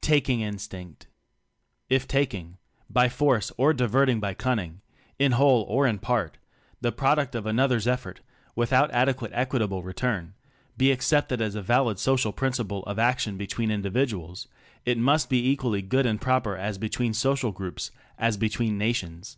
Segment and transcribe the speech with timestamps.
[0.00, 1.08] Taking Instinct.
[1.90, 2.56] If taking
[2.88, 4.80] by force or diverting by cunning,
[5.18, 6.38] in whole or in part
[6.80, 8.20] the product of another's effort,
[8.56, 10.32] without adequate equitable return,
[10.78, 14.48] be accept ed as a valid social principle of action between individuals,
[14.86, 18.92] it must be equally good and proper as be tween social groups, as between na
[18.92, 19.36] tions.